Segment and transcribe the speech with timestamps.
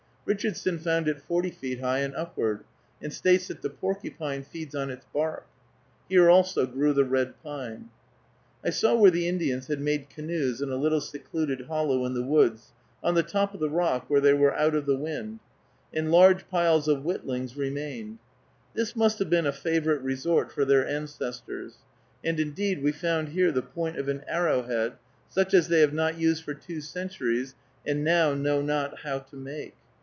[0.23, 2.63] Richardson found it forty feet high and upward,
[3.01, 5.45] and states that the porcupine feeds on its bark.
[6.07, 8.59] Here also grew the red pine (Pinus resinosa).
[8.63, 12.23] I saw where the Indians had made canoes in a little secluded hollow in the
[12.23, 12.71] woods,
[13.03, 15.39] on the top of the rock, where they were out of the wind,
[15.91, 18.19] and large piles of whittlings remained.
[18.75, 21.79] This must have been a favorite resort for their ancestors,
[22.23, 24.93] and, indeed, we found here the point of an arrowhead,
[25.27, 27.55] such as they have not used for two centuries
[27.87, 29.73] and now know not how to make.